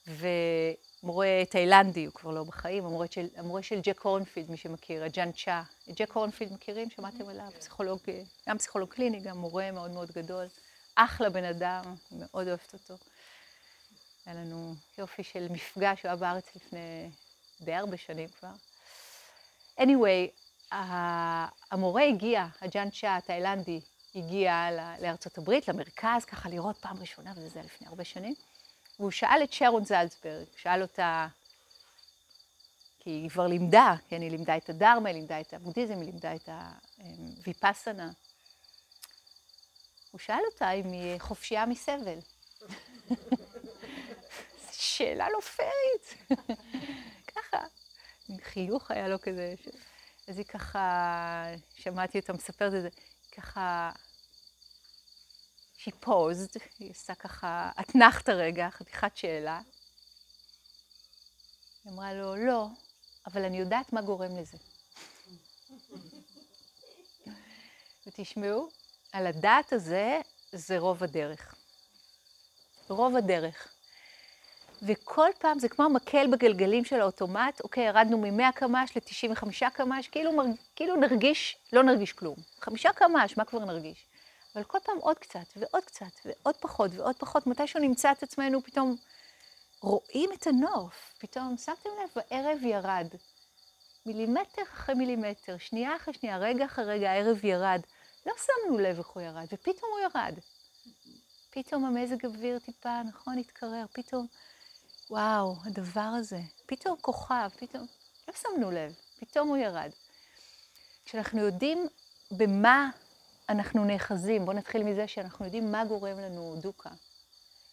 [0.08, 5.32] ומורה תאילנדי, הוא כבר לא בחיים, המורה של, המורה של ג'ק הורנפילד, מי שמכיר, הג'אן
[5.32, 5.64] צ'ה.
[5.90, 6.90] את ג'ק הורנפילד מכירים?
[6.90, 7.48] שמעתם עליו?
[7.60, 8.00] פסיכולוג,
[8.50, 10.46] גם פסיכולוג קליני, גם מורה מאוד מאוד גדול.
[10.96, 12.96] אחלה בן אדם, מאוד אוהבת אותו.
[14.26, 17.10] היה לנו יופי של מפגש, הוא היה בארץ לפני
[17.62, 18.52] די הרבה שנים כבר.
[19.80, 20.43] anyway,
[21.72, 23.82] המורה הגיע, הג'אן צ'ה התאילנדי,
[24.16, 24.70] הגיע
[25.02, 28.34] לארצות הברית, למרכז, ככה לראות פעם ראשונה, וזה היה לפני הרבה שנים,
[29.00, 31.28] והוא שאל את שרון זלצברג, שאל אותה,
[33.00, 36.36] כי היא כבר לימדה, כן, היא לימדה את הדרמה, היא לימדה את הבודהיזם, היא לימדה
[36.36, 36.50] את
[36.98, 38.12] הוויפאסנה.
[40.12, 42.20] הוא שאל אותה אם היא חופשייה מסבל.
[44.72, 46.38] שאלה לא פיירית.
[47.36, 47.58] ככה,
[48.42, 49.56] חיוך היה לו כזה.
[50.28, 52.90] אז היא ככה, שמעתי אותה מספרת את זה,
[53.32, 53.92] ככה,
[55.78, 59.62] she paused, היא עושה ככה, אתנחת רגע, חתיכת שאלה.
[61.84, 62.68] היא אמרה לו, לא,
[63.26, 64.58] אבל אני יודעת מה גורם לזה.
[68.08, 68.70] ותשמעו,
[69.12, 71.56] על הדעת הזה זה רוב הדרך.
[72.88, 73.73] רוב הדרך.
[74.86, 80.32] וכל פעם זה כמו מקל בגלגלים של האוטומט, אוקיי, ירדנו מ-100 קמ"ש ל-95 קמ"ש, כאילו.
[80.76, 82.36] כאילו נרגיש, לא נרגיש כלום.
[82.62, 84.06] חמישה קמ"ש, מה כבר נרגיש?
[84.56, 88.64] אבל כל פעם עוד קצת, ועוד קצת, ועוד פחות, ועוד פחות, מתישהו נמצא את עצמנו,
[88.64, 88.96] פתאום
[89.82, 93.08] רואים את הנוף, פתאום, שמתם לב, בערב ירד.
[94.06, 97.82] מילימטר אחרי מילימטר, שנייה אחרי שנייה, רגע אחרי רגע, הערב ירד.
[98.26, 100.34] לא שמנו לב איך הוא ירד, ופתאום הוא ירד.
[101.50, 104.28] פתאום המזג אוויר טיפה, נכון, התקרר, פתאום...
[105.10, 107.86] וואו, הדבר הזה, פתאום כוכב, פתאום,
[108.28, 109.90] לא שמנו לב, פתאום הוא ירד.
[111.06, 111.88] כשאנחנו יודעים
[112.32, 112.90] במה
[113.50, 116.90] אנחנו נאחזים, בואו נתחיל מזה שאנחנו יודעים מה גורם לנו דוקה.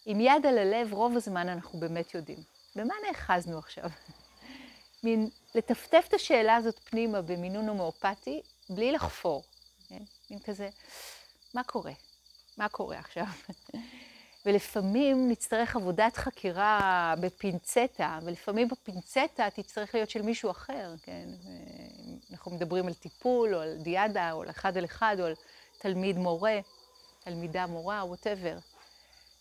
[0.05, 2.39] עם יד על הלב, רוב הזמן אנחנו באמת יודעים.
[2.75, 3.89] במה נאחזנו עכשיו?
[5.03, 9.43] מין לטפטף את השאלה הזאת פנימה במינון הומאופתי, בלי לחפור.
[9.87, 10.03] כן?
[10.29, 10.69] מין כזה,
[11.53, 11.93] מה קורה?
[12.57, 13.25] מה קורה עכשיו?
[14.45, 21.29] ולפעמים נצטרך עבודת חקירה בפינצטה, ולפעמים בפינצטה תצטרך להיות של מישהו אחר, כן?
[22.31, 25.33] אנחנו מדברים על טיפול, או על דיאדה, או על אחד על אחד, או על
[25.77, 26.59] תלמיד מורה,
[27.23, 28.57] תלמידה מורה, ווטאבר.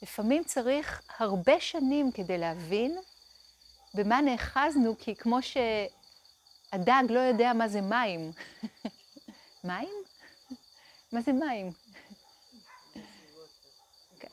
[0.02, 2.98] לפעמים צריך הרבה שנים כדי להבין
[3.94, 8.32] במה נאחזנו, כי כמו שהדג לא יודע מה זה מים.
[9.64, 9.94] מים?
[11.12, 11.70] מה זה מים?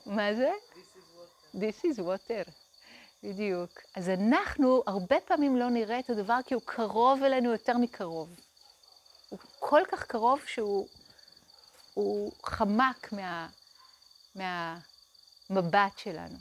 [0.07, 0.51] מה זה?
[1.55, 2.51] This is water.
[3.23, 3.71] בדיוק.
[3.95, 8.29] אז אנחנו הרבה פעמים לא נראה את הדבר כי הוא קרוב אלינו יותר מקרוב.
[9.29, 10.87] הוא כל כך קרוב שהוא
[11.93, 13.47] הוא חמק מה,
[14.35, 16.37] מהמבט שלנו.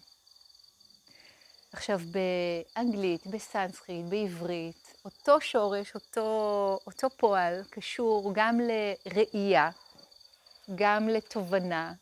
[1.72, 9.70] עכשיו, באנגלית, בסנסקריט, בעברית, אותו שורש, אותו, אותו פועל, קשור גם לראייה,
[10.74, 11.92] גם לתובנה,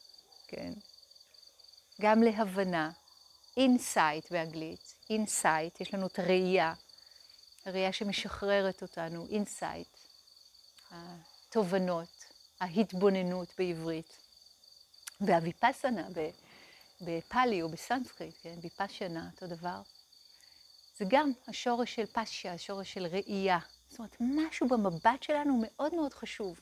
[0.48, 0.72] כן?
[2.00, 2.90] גם להבנה.
[3.56, 6.74] insight באנגלית, insight, יש לנו את הראייה,
[7.66, 9.88] הראייה שמשחררת אותנו, insight,
[10.90, 12.24] התובנות,
[12.60, 14.18] ההתבוננות בעברית.
[15.20, 16.08] והוויפאסנה
[17.00, 19.80] בפאלי או בסנסקריט, כן, ויפשנה, אותו דבר.
[20.98, 23.58] זה גם השורש של פשיה, השורש של ראייה.
[23.88, 26.60] זאת אומרת, משהו במבט שלנו מאוד מאוד חשוב.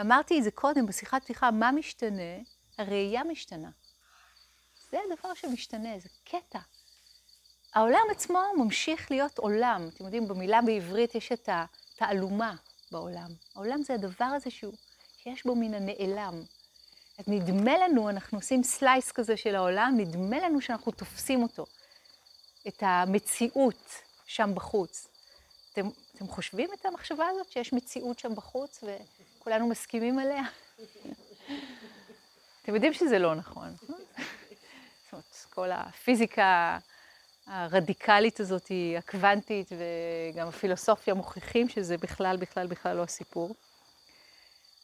[0.00, 2.38] אמרתי את זה קודם בשיחת פתיחה, מה משתנה?
[2.78, 3.70] הראייה משתנה.
[4.94, 6.58] זה הדבר שמשתנה, זה קטע.
[7.74, 9.88] העולם עצמו ממשיך להיות עולם.
[9.94, 12.54] אתם יודעים, במילה בעברית יש את התעלומה
[12.92, 13.30] בעולם.
[13.54, 14.72] העולם זה הדבר הזה שהוא,
[15.22, 16.42] שיש בו מן הנעלם.
[17.18, 21.66] אז נדמה לנו, אנחנו עושים סלייס כזה של העולם, נדמה לנו שאנחנו תופסים אותו,
[22.68, 25.06] את המציאות שם בחוץ.
[25.72, 28.84] אתם, אתם חושבים את המחשבה הזאת שיש מציאות שם בחוץ
[29.38, 30.42] וכולנו מסכימים עליה?
[32.62, 33.76] אתם יודעים שזה לא נכון.
[35.54, 36.78] כל הפיזיקה
[37.46, 43.54] הרדיקלית הזאת, הקוונטית, וגם הפילוסופיה מוכיחים שזה בכלל, בכלל, בכלל לא הסיפור.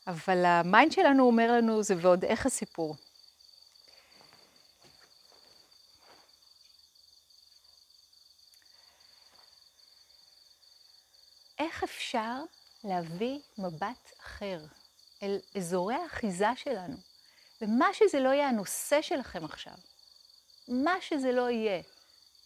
[0.06, 2.96] אבל המיינד שלנו אומר לנו, זה ועוד איך הסיפור.
[11.58, 12.36] איך אפשר
[12.84, 14.60] להביא מבט אחר
[15.22, 16.96] אל אזורי האחיזה שלנו,
[17.60, 19.74] ומה שזה לא יהיה הנושא שלכם עכשיו,
[20.70, 21.82] מה שזה לא יהיה,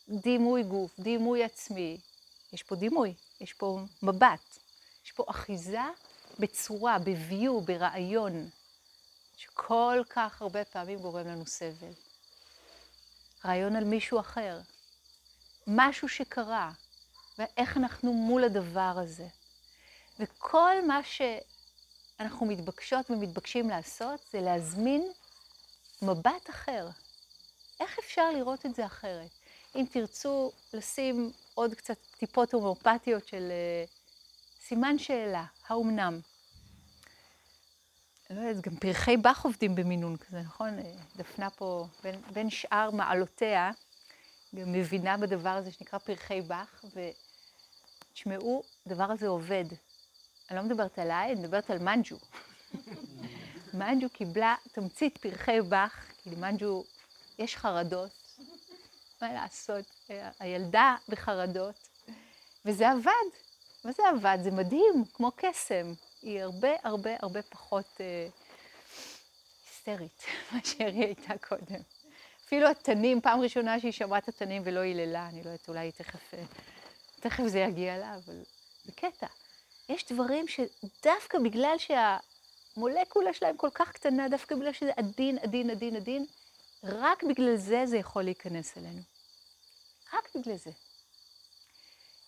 [0.08, 1.98] דימוי גוף, דימוי עצמי,
[2.52, 4.58] יש פה דימוי, יש פה מבט,
[5.04, 5.80] יש פה אחיזה
[6.38, 8.48] בצורה, ב-view, ברעיון,
[9.37, 11.92] שכל כך הרבה פעמים גורם לנו סבל.
[13.44, 14.60] רעיון על מישהו אחר,
[15.66, 16.70] משהו שקרה,
[17.38, 19.26] ואיך אנחנו מול הדבר הזה.
[20.18, 25.12] וכל מה שאנחנו מתבקשות ומתבקשים לעשות זה להזמין
[26.02, 26.88] מבט אחר.
[27.80, 29.30] איך אפשר לראות את זה אחרת?
[29.76, 33.90] אם תרצו לשים עוד קצת טיפות הומאופתיות של uh,
[34.62, 36.20] סימן שאלה, האומנם?
[38.30, 40.78] לא יודעת, גם פרחי באך עובדים במינון כזה, נכון?
[40.78, 43.70] אה, דפנה פה, בין, בין שאר מעלותיה,
[44.54, 46.84] גם מבינה בדבר הזה שנקרא פרחי באך,
[48.12, 49.64] ותשמעו, הדבר הזה עובד.
[50.50, 52.16] אני לא מדברת עליי, אני מדברת על מנג'ו.
[53.78, 56.84] מנג'ו קיבלה תמצית פרחי באך, כי למנג'ו
[57.38, 58.10] יש חרדות,
[59.22, 59.84] מה לעשות?
[60.40, 61.88] הילדה בחרדות,
[62.64, 63.10] וזה עבד.
[63.84, 64.38] מה זה עבד?
[64.42, 65.92] זה מדהים, כמו קסם.
[66.22, 68.28] היא הרבה הרבה הרבה פחות אה,
[69.66, 71.80] היסטרית מאשר היא הייתה קודם.
[72.46, 76.34] אפילו התנים, פעם ראשונה שהיא שמעה את התנים ולא היללה, אני לא יודעת, אולי תכף,
[76.34, 76.42] אה,
[77.20, 78.42] תכף זה יגיע לה, אבל
[78.84, 79.26] זה קטע.
[79.88, 85.96] יש דברים שדווקא בגלל שהמולקולה שלהם כל כך קטנה, דווקא בגלל שזה עדין, עדין, עדין,
[85.96, 86.26] עדין,
[86.84, 89.00] רק בגלל זה זה יכול להיכנס אלינו.
[90.12, 90.70] רק בגלל זה.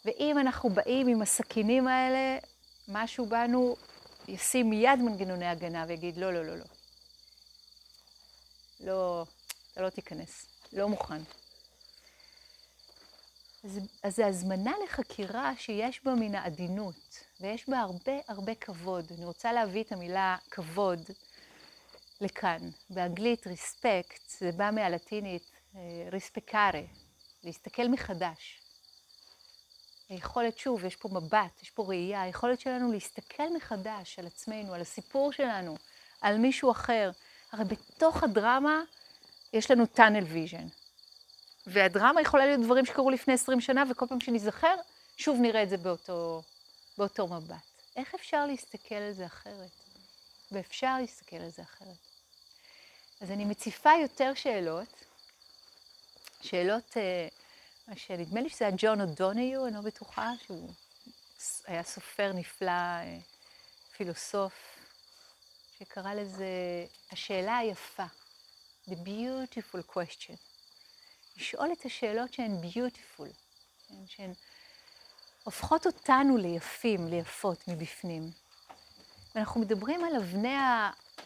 [0.05, 2.39] ואם אנחנו באים עם הסכינים האלה,
[2.89, 3.77] משהו בנו
[4.29, 6.65] ישים מיד מנגנוני הגנה ויגיד, לא, לא, לא, לא.
[8.81, 9.25] לא,
[9.73, 11.23] אתה לא תיכנס, לא מוכן.
[13.65, 19.13] אז, אז זה הזמנה לחקירה שיש בה מן העדינות, ויש בה הרבה הרבה כבוד.
[19.17, 21.01] אני רוצה להביא את המילה כבוד
[22.21, 22.71] לכאן.
[22.91, 25.51] באנגלית ריספקט, זה בא מהלטינית
[26.13, 26.83] ריספקארה,
[27.45, 28.61] להסתכל מחדש.
[30.09, 34.81] היכולת, שוב, יש פה מבט, יש פה ראייה, היכולת שלנו להסתכל מחדש על עצמנו, על
[34.81, 35.77] הסיפור שלנו,
[36.21, 37.11] על מישהו אחר.
[37.53, 38.83] הרי בתוך הדרמה
[39.53, 40.69] יש לנו tunnel vision.
[41.67, 44.75] והדרמה יכולה להיות דברים שקרו לפני 20 שנה, וכל פעם שניזכר,
[45.17, 46.43] שוב נראה את זה באותו,
[46.99, 47.57] באותו מבט.
[47.97, 49.71] איך אפשר להסתכל על זה אחרת?
[50.53, 52.06] ואפשר להסתכל על זה אחרת.
[53.21, 54.89] אז אני מציפה יותר שאלות,
[56.43, 57.29] שאלות, אה,
[57.97, 60.71] שנדמה לי שזה היה ג'ון אודוניו, אני לא בטוחה, שהוא
[61.67, 63.19] היה סופר נפלא, אה,
[63.97, 64.53] פילוסוף,
[65.79, 66.47] שקרא לזה
[67.13, 68.05] השאלה היפה,
[68.89, 70.37] The Beautiful Question.
[71.37, 73.29] לשאול את השאלות שהן beautiful,
[73.89, 74.33] כן, שהן
[75.45, 78.31] הופכות אותנו ליפים, ליפות מבפנים.
[79.35, 80.57] ואנחנו מדברים על אבני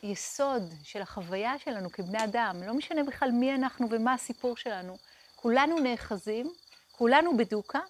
[0.03, 4.97] היסוד של החוויה שלנו כבני אדם, לא משנה בכלל מי אנחנו ומה הסיפור שלנו,
[5.37, 6.53] כולנו נאחזים,
[6.93, 7.81] כולנו בדוקה,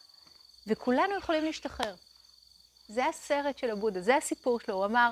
[0.67, 1.95] וכולנו יכולים להשתחרר.
[2.89, 4.75] זה הסרט של הבודה, זה הסיפור שלו.
[4.75, 5.11] הוא אמר,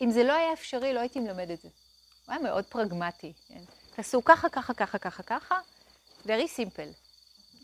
[0.00, 1.68] אם זה לא היה אפשרי, לא הייתי מלמד את זה.
[2.26, 3.32] הוא היה מאוד פרגמטי.
[3.48, 3.60] כן?
[3.96, 5.58] תעשו ככה, ככה, ככה, ככה, ככה,
[6.24, 6.92] very simple.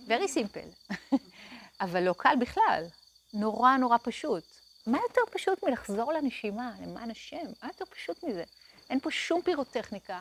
[0.09, 0.95] very simple.
[1.81, 2.85] אבל לא קל בכלל.
[3.35, 4.45] נורא נורא פשוט.
[4.87, 7.47] מה יותר פשוט מלחזור לנשימה, למען השם?
[7.63, 8.45] מה יותר פשוט מזה?
[8.91, 10.21] אין פה שום פירוטכניקה.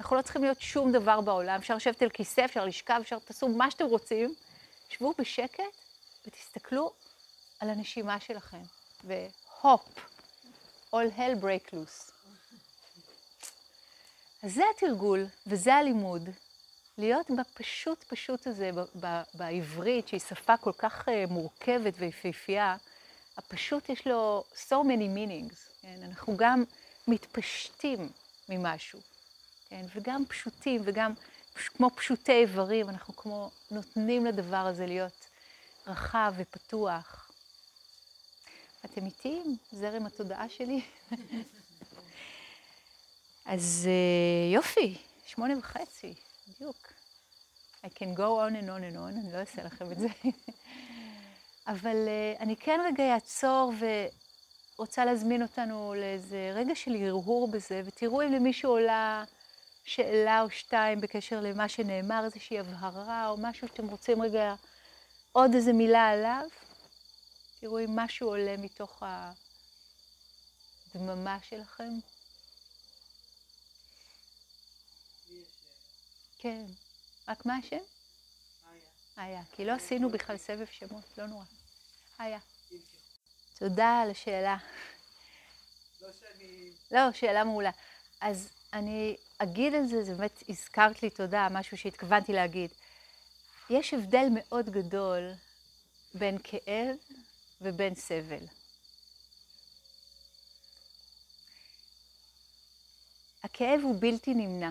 [0.00, 1.58] אנחנו לא צריכים להיות שום דבר בעולם.
[1.60, 4.34] אפשר לשבת על כיסא, אפשר לשכב, אפשר, תעשו מה שאתם רוצים.
[4.88, 5.62] שבו בשקט
[6.26, 6.92] ותסתכלו
[7.60, 8.62] על הנשימה שלכם.
[9.04, 10.10] והופ,
[10.92, 12.12] all hell break loose.
[14.42, 16.28] אז זה התרגול וזה הלימוד.
[16.98, 18.70] להיות בפשוט פשוט הזה,
[19.34, 22.76] בעברית, שהיא שפה כל כך אה, מורכבת ויפהפייה,
[23.36, 26.00] הפשוט יש לו so many meanings, כן?
[26.04, 26.64] אנחנו גם
[27.08, 28.08] מתפשטים
[28.48, 29.00] ממשהו,
[29.68, 29.84] כן?
[29.94, 31.12] וגם פשוטים, וגם
[31.54, 35.26] כמו פשוטי איברים, אנחנו כמו נותנים לדבר הזה להיות
[35.86, 37.30] רחב ופתוח.
[38.84, 40.80] אתם איתי עם זרם התודעה שלי?
[43.46, 46.14] אז אה, יופי, שמונה וחצי,
[46.48, 46.92] בדיוק.
[47.84, 50.08] I can go on and on and on, אני לא אעשה לכם את זה.
[51.72, 53.72] אבל uh, אני כן רגע אעצור
[54.78, 59.24] ורוצה להזמין אותנו לאיזה רגע של הרהור בזה, ותראו אם למישהו עולה
[59.84, 64.54] שאלה או שתיים בקשר למה שנאמר, איזושהי הבהרה או משהו שאתם רוצים רגע
[65.32, 66.48] עוד איזה מילה עליו.
[67.60, 69.02] תראו אם משהו עולה מתוך
[70.94, 71.90] הדממה שלכם.
[76.38, 76.64] כן.
[77.28, 77.76] רק מה השם?
[79.16, 79.26] איה.
[79.26, 79.42] איה.
[79.52, 81.44] כי לא עשינו בכלל סבב שמות, לא נורא.
[82.20, 82.38] איה.
[83.58, 84.56] תודה על השאלה.
[86.02, 86.70] לא שאני...
[86.90, 87.70] לא, שאלה מעולה.
[88.20, 92.70] אז אני אגיד על זה, זה באמת הזכרת לי תודה, משהו שהתכוונתי להגיד.
[93.70, 95.32] יש הבדל מאוד גדול
[96.14, 96.96] בין כאב
[97.60, 98.44] ובין סבל.
[103.44, 104.70] הכאב הוא בלתי נמנע.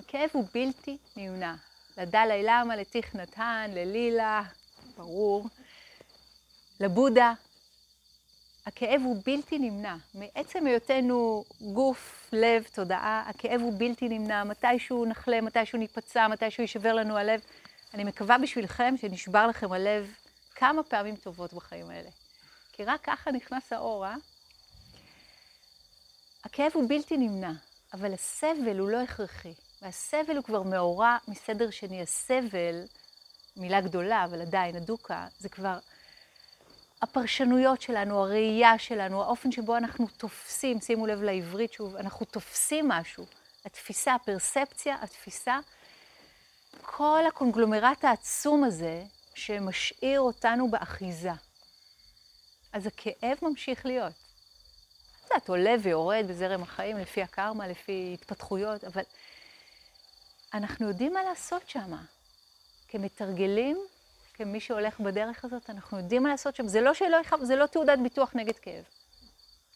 [0.00, 1.54] הכאב הוא בלתי נמנע.
[1.96, 4.42] לדלי למה, לתיך נתן, ללילה,
[4.96, 5.46] ברור,
[6.80, 7.32] לבודה.
[8.68, 9.96] הכאב הוא בלתי נמנע.
[10.14, 14.44] מעצם היותנו גוף, לב, תודעה, הכאב הוא בלתי נמנע.
[14.44, 17.40] מתישהו נחלה, מתישהו ניפצע, מתישהו יישבר לנו הלב.
[17.94, 20.14] אני מקווה בשבילכם שנשבר לכם הלב
[20.54, 22.08] כמה פעמים טובות בחיים האלה.
[22.72, 24.14] כי רק ככה נכנס האור, אה?
[26.44, 27.52] הכאב הוא בלתי נמנע,
[27.94, 29.52] אבל הסבל הוא לא הכרחי.
[29.82, 32.02] והסבל הוא כבר מאורע מסדר שני.
[32.02, 32.84] הסבל,
[33.56, 35.78] מילה גדולה, אבל עדיין, הדוקה, זה כבר
[37.02, 43.26] הפרשנויות שלנו, הראייה שלנו, האופן שבו אנחנו תופסים, שימו לב לעברית שוב, אנחנו תופסים משהו.
[43.64, 45.58] התפיסה, הפרספציה, התפיסה,
[46.82, 51.32] כל הקונגלומרט העצום הזה שמשאיר אותנו באחיזה.
[52.72, 54.12] אז הכאב ממשיך להיות.
[55.24, 59.02] יודעת, עולה ויורד בזרם החיים לפי הקרמה, לפי התפתחויות, אבל
[60.54, 61.96] אנחנו יודעים מה לעשות שם.
[62.88, 63.78] כמתרגלים,
[64.38, 66.68] כמי שהולך בדרך הזאת, אנחנו יודעים מה לעשות שם.
[66.68, 68.84] זה לא שלא זה לא תעודת ביטוח נגד כאב.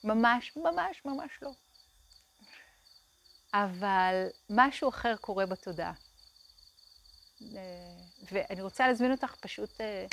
[0.04, 1.50] ממש, ממש, ממש לא.
[3.54, 5.92] אבל משהו אחר קורה בתודעה.
[8.32, 10.06] ואני רוצה להזמין אותך פשוט אה,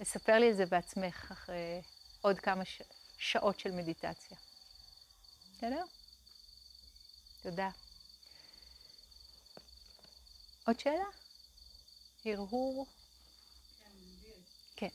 [0.00, 1.82] לספר לי את זה בעצמך אחרי
[2.20, 2.82] עוד כמה ש...
[3.18, 4.36] שעות של מדיטציה.
[5.52, 5.84] בסדר?
[7.42, 7.68] תודה.
[10.66, 11.04] עוד שאלה?
[12.24, 12.86] הרהור?
[14.76, 14.88] כן.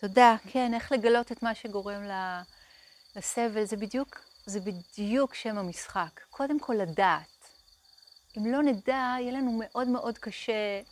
[0.00, 2.02] תודה, כן, איך לגלות את מה שגורם
[3.16, 6.20] לסבל, זה בדיוק, זה בדיוק שם המשחק.
[6.30, 7.48] קודם כל לדעת.
[8.38, 10.82] אם לא נדע, יהיה לנו מאוד מאוד קשה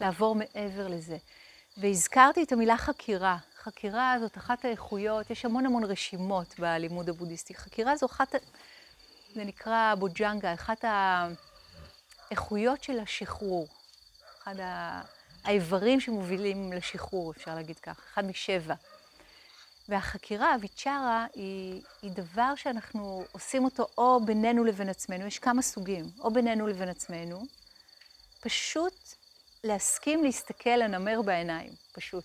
[0.00, 1.16] לעבור מעבר לזה.
[1.76, 3.36] והזכרתי את המילה חקירה.
[3.56, 7.54] חקירה זאת אחת האיכויות, יש המון המון רשימות בלימוד הבודהיסטי.
[7.54, 8.34] חקירה זו אחת,
[9.34, 10.84] זה נקרא בוג'נגה, אחת
[12.30, 13.68] האיכויות של השחרור.
[14.44, 14.54] אחד
[15.44, 18.74] האיברים שמובילים לשחרור, אפשר להגיד כך, אחד משבע.
[19.88, 26.04] והחקירה, הוויצ'רה, היא, היא דבר שאנחנו עושים אותו או בינינו לבין עצמנו, יש כמה סוגים,
[26.20, 27.42] או בינינו לבין עצמנו,
[28.40, 28.94] פשוט
[29.64, 32.24] להסכים להסתכל לנמר בעיניים, פשוט.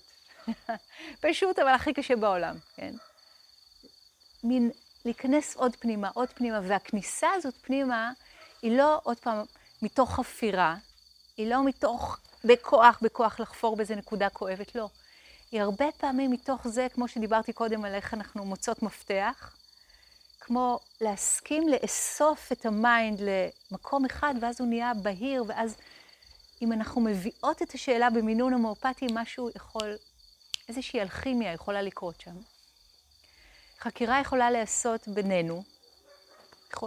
[1.21, 2.93] פשוט, אבל הכי קשה בעולם, כן?
[4.43, 4.71] מין
[5.05, 8.11] להיכנס עוד פנימה, עוד פנימה, והכניסה הזאת פנימה
[8.61, 9.43] היא לא עוד פעם
[9.81, 10.75] מתוך חפירה,
[11.39, 14.89] היא לא מתוך בכוח, בכוח לחפור באיזה נקודה כואבת, לא.
[15.51, 19.55] היא הרבה פעמים מתוך זה, כמו שדיברתי קודם על איך אנחנו מוצאות מפתח,
[20.39, 23.19] כמו להסכים לאסוף את המיינד
[23.71, 25.75] למקום אחד, ואז הוא נהיה בהיר, ואז
[26.61, 29.95] אם אנחנו מביאות את השאלה במינון ההומאופתי, משהו יכול,
[30.69, 32.35] איזושהי אלכימיה יכולה לקרות שם.
[33.79, 35.63] חקירה יכולה להיעשות בינינו.
[36.69, 36.83] את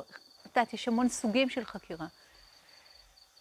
[0.47, 2.07] יודעת, יש המון סוגים של חקירה.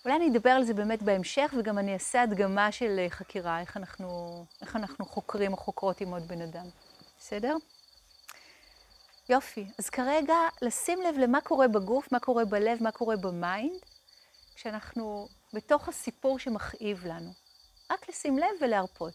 [0.05, 3.77] אולי אני אדבר על זה באמת בהמשך, וגם אני אעשה הדגמה של אה, חקירה, איך
[3.77, 6.65] אנחנו, איך אנחנו חוקרים או חוקרות עם עוד בן אדם.
[7.19, 7.55] בסדר?
[9.29, 9.65] יופי.
[9.79, 13.79] אז כרגע, לשים לב למה קורה בגוף, מה קורה בלב, מה קורה ב mind,
[14.55, 17.31] כשאנחנו בתוך הסיפור שמכאיב לנו.
[17.91, 19.13] רק לשים לב ולהרפות.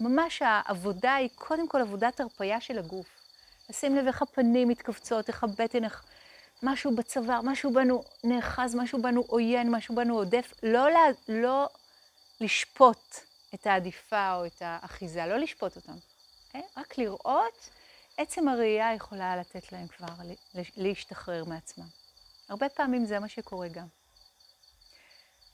[0.00, 3.06] ממש העבודה היא קודם כל עבודת הרפייה של הגוף.
[3.70, 6.04] לשים לב איך הפנים מתכווצות, איך הבטן, איך
[6.62, 10.54] משהו בצוואר, משהו בנו נאחז, משהו בנו עוין, משהו בנו עודף.
[10.62, 11.68] לא, לא, לא
[12.40, 13.16] לשפוט
[13.54, 15.92] את העדיפה או את האחיזה, לא לשפוט אותם.
[15.92, 16.56] Okay?
[16.56, 16.60] אה?
[16.76, 17.70] רק לראות,
[18.16, 20.06] עצם הראייה יכולה לתת להם כבר
[20.76, 21.86] להשתחרר מעצמם.
[22.48, 23.86] הרבה פעמים זה מה שקורה גם.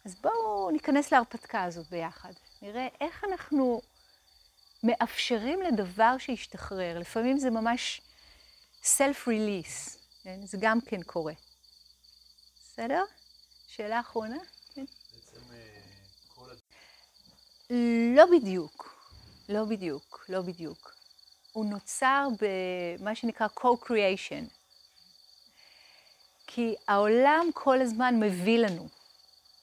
[0.04, 2.32] אז בואו ניכנס להרפתקה הזאת ביחד.
[2.62, 3.80] נראה איך אנחנו
[4.82, 6.98] מאפשרים לדבר שישתחרר.
[6.98, 8.00] לפעמים זה ממש
[8.84, 10.46] self-release, כן?
[10.46, 11.32] זה גם כן קורה.
[12.56, 13.02] בסדר?
[13.68, 14.36] שאלה אחרונה?
[14.74, 14.84] כן.
[15.14, 15.80] בעצם אה,
[16.34, 16.50] כל...
[18.16, 18.94] לא בדיוק,
[19.48, 20.94] לא בדיוק, לא בדיוק.
[21.52, 24.44] הוא נוצר במה שנקרא co-creation.
[26.46, 28.88] כי העולם כל הזמן מביא לנו.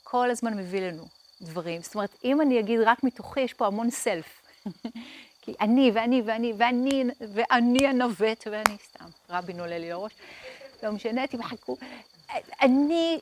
[0.03, 1.07] כל הזמן מביא לנו
[1.41, 1.81] דברים.
[1.81, 4.41] זאת אומרת, אם אני אגיד רק מתוכי, יש פה המון סלף.
[5.41, 10.11] כי אני, ואני, ואני, ואני, ואני הנווט, ואני סתם, רבין עולה לי לראש,
[10.83, 11.77] לא משנה, תמחקו.
[12.61, 13.19] אני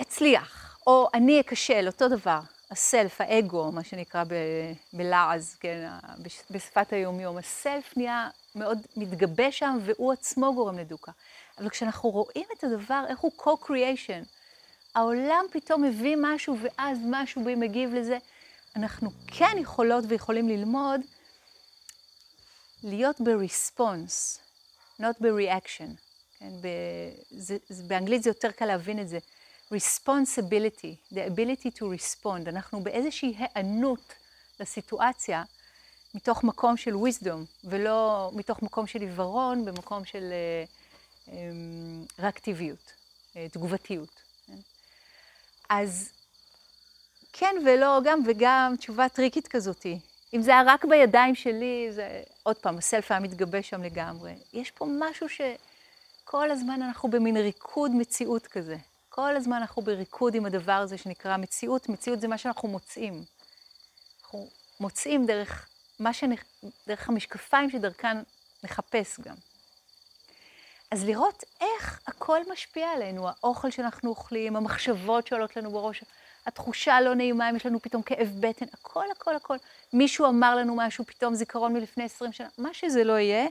[0.00, 2.40] אצליח, או אני אכשל, אותו דבר.
[2.70, 4.24] הסלף, האגו, מה שנקרא
[4.92, 5.88] בלעז, כן,
[6.50, 7.38] בשפת היומיום.
[7.38, 11.12] הסלף נהיה מאוד מתגבש שם, והוא עצמו גורם לדוקה.
[11.58, 14.24] אבל כשאנחנו רואים את הדבר, איך הוא co-creation,
[14.94, 18.18] העולם פתאום מביא משהו ואז משהו בי מגיב לזה.
[18.76, 21.00] אנחנו כן יכולות ויכולים ללמוד
[22.82, 24.38] להיות ב-response,
[25.00, 26.05] not ב-reaction.
[26.46, 29.18] כן, ב- זה, זה, באנגלית זה יותר קל להבין את זה.
[29.74, 32.48] responsibility, the ability to respond.
[32.48, 34.12] אנחנו באיזושהי היענות
[34.60, 35.42] לסיטואציה
[36.14, 41.32] מתוך מקום של wisdom, ולא מתוך מקום של עיוורון, במקום של uh, um,
[42.18, 42.92] ריאקטיביות,
[43.32, 44.22] uh, תגובתיות.
[45.68, 46.10] אז
[47.32, 49.98] כן ולא, גם וגם, תשובה טריקית כזאתי.
[50.34, 54.34] אם זה היה רק בידיים שלי, זה עוד פעם, הסלף היה מתגבש שם לגמרי.
[54.52, 55.28] יש פה משהו
[56.26, 58.76] שכל הזמן אנחנו במין ריקוד מציאות כזה.
[59.08, 61.88] כל הזמן אנחנו בריקוד עם הדבר הזה שנקרא מציאות.
[61.88, 63.24] מציאות זה מה שאנחנו מוצאים.
[64.22, 64.48] אנחנו
[64.80, 65.68] מוצאים דרך,
[66.12, 66.30] שנ...
[66.86, 68.16] דרך המשקפיים שדרכן
[68.64, 69.34] נחפש גם.
[70.90, 76.04] אז לראות איך הכל משפיע עלינו, האוכל שאנחנו אוכלים, המחשבות שעולות לנו בראש,
[76.46, 79.56] התחושה הלא נעימה, אם יש לנו פתאום כאב בטן, הכל, הכל, הכל.
[79.92, 83.46] מישהו אמר לנו משהו, פתאום זיכרון מלפני 20 שנה, מה שזה לא יהיה,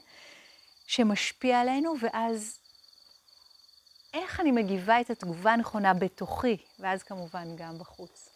[0.87, 2.64] שמשפיע עלינו, ואז
[4.15, 8.29] איך אני מגיבה את התגובה הנכונה בתוכי, ואז כמובן גם בחוץ.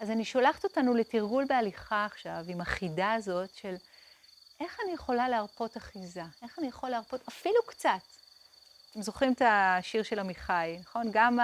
[0.00, 3.74] אז אני שולחת אותנו לתרגול בהליכה עכשיו, עם החידה הזאת של
[4.60, 7.90] איך אני יכולה להרפות אחיזה, איך אני יכול להרפות אפילו קצת.
[8.90, 11.06] אתם זוכרים את השיר של עמיחי, נכון?
[11.12, 11.38] גם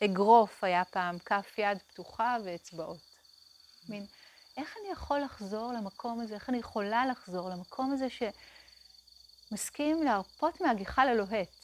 [0.00, 3.00] האגרוף היה פעם כף יד פתוחה ואצבעות.
[3.88, 4.06] מין,
[4.56, 8.06] איך אני יכול לחזור למקום הזה, איך אני יכולה לחזור למקום הזה
[9.50, 11.63] שמסכים להרפות מהגיחה ללוהט.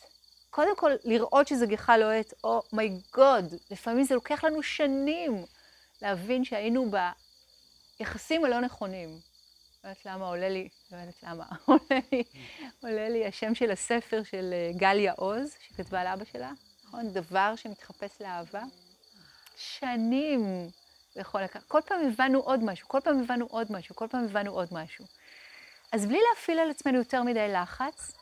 [0.50, 5.44] קודם כל, לראות שזה גיחה לוהט, או מייגוד, לפעמים זה לוקח לנו שנים
[6.02, 6.90] להבין שהיינו
[8.00, 9.08] ביחסים הלא נכונים.
[9.84, 12.22] לא יודעת למה עולה לי, לא יודעת למה, עולה לי,
[12.82, 16.52] עולה לי השם של הספר של אה, גליה עוז, שכתבה על אבא שלה,
[16.84, 17.12] נכון?
[17.12, 18.62] דבר שמתחפש לאהבה.
[19.56, 20.68] שנים
[21.16, 21.62] יכול לקחת.
[21.68, 25.04] כל פעם הבנו עוד משהו, כל פעם הבנו עוד משהו, כל פעם הבנו עוד משהו.
[25.92, 28.12] אז בלי להפעיל על עצמנו יותר מדי לחץ,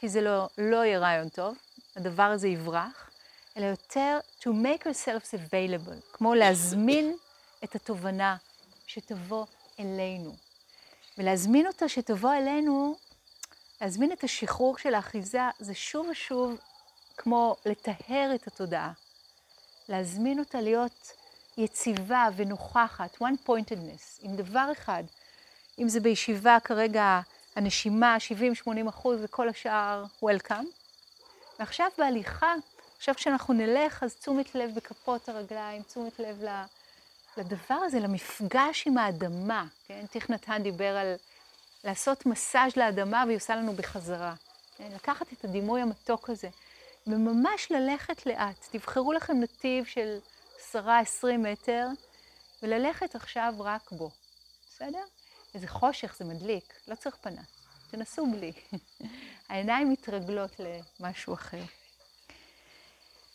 [0.00, 1.56] כי זה לא, לא יהיה רעיון טוב,
[1.96, 3.10] הדבר הזה יברח,
[3.56, 7.16] אלא יותר to make ourselves available, כמו להזמין
[7.64, 8.36] את התובנה
[8.86, 9.46] שתבוא
[9.80, 10.34] אלינו.
[11.18, 12.96] ולהזמין אותה שתבוא אלינו,
[13.80, 16.58] להזמין את השחרור של האחיזה, זה שוב ושוב
[17.16, 18.92] כמו לטהר את התודעה.
[19.88, 21.12] להזמין אותה להיות
[21.56, 25.04] יציבה ונוכחת, one pointedness, עם דבר אחד.
[25.78, 27.20] אם זה בישיבה כרגע
[27.56, 28.16] הנשימה
[28.66, 30.85] 70-80 אחוז וכל השאר welcome.
[31.58, 32.54] ועכשיו בהליכה,
[32.96, 36.44] עכשיו כשאנחנו נלך, אז תשומת לב בכפות הרגליים, תשומת לב
[37.36, 40.04] לדבר הזה, למפגש עם האדמה, כן?
[40.10, 41.14] תיך נתן דיבר על
[41.84, 44.34] לעשות מסאז' לאדמה והיא עושה לנו בחזרה.
[44.76, 44.88] כן?
[44.94, 46.48] לקחת את הדימוי המתוק הזה,
[47.06, 48.68] וממש ללכת לאט.
[48.70, 50.18] תבחרו לכם נתיב של
[50.72, 50.76] 10-20
[51.38, 51.86] מטר,
[52.62, 54.10] וללכת עכשיו רק בו,
[54.70, 55.04] בסדר?
[55.54, 57.55] איזה חושך, זה מדליק, לא צריך פנס.
[57.90, 58.52] תנסו בלי.
[59.48, 60.60] העיניים מתרגלות
[61.00, 61.62] למשהו אחר.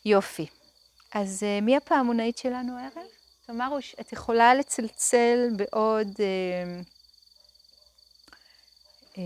[0.04, 0.46] יופי.
[1.14, 3.06] אז uh, מי הפעמונאית שלנו הערב?
[3.46, 6.84] תמר, את יכולה לצלצל בעוד uh,
[9.14, 9.18] um,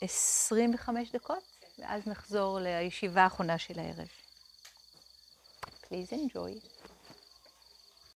[0.00, 1.42] 25 דקות,
[1.78, 4.08] ואז נחזור לישיבה האחרונה של הערב.
[5.84, 6.73] Please enjoy.